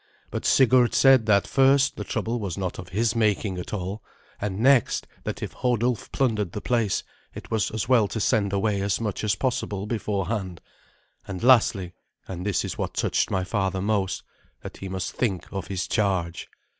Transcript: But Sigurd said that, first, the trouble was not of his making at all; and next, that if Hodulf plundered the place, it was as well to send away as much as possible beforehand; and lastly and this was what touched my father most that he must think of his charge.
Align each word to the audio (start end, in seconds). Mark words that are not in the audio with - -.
But 0.31 0.45
Sigurd 0.45 0.95
said 0.95 1.27
that, 1.27 1.45
first, 1.45 1.95
the 1.95 2.03
trouble 2.03 2.39
was 2.39 2.57
not 2.57 2.79
of 2.79 2.89
his 2.89 3.15
making 3.15 3.59
at 3.59 3.71
all; 3.71 4.01
and 4.41 4.59
next, 4.59 5.05
that 5.25 5.43
if 5.43 5.51
Hodulf 5.53 6.11
plundered 6.11 6.53
the 6.53 6.59
place, 6.59 7.03
it 7.35 7.51
was 7.51 7.69
as 7.69 7.87
well 7.87 8.07
to 8.07 8.19
send 8.19 8.51
away 8.51 8.81
as 8.81 8.99
much 8.99 9.23
as 9.23 9.35
possible 9.35 9.85
beforehand; 9.85 10.59
and 11.27 11.43
lastly 11.43 11.93
and 12.27 12.47
this 12.47 12.63
was 12.63 12.79
what 12.79 12.95
touched 12.95 13.29
my 13.29 13.43
father 13.43 13.79
most 13.79 14.23
that 14.63 14.77
he 14.77 14.89
must 14.89 15.11
think 15.11 15.45
of 15.51 15.67
his 15.67 15.87
charge. 15.87 16.47